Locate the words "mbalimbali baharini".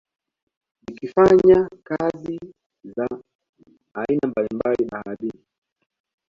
4.27-5.41